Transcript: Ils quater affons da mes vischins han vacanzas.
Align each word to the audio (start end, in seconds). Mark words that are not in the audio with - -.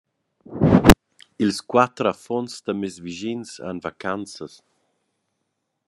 Ils 1.43 1.59
quater 1.71 2.05
affons 2.13 2.47
da 2.65 2.71
mes 2.79 2.95
vischins 3.05 3.49
han 3.65 3.77
vacanzas. 3.87 4.53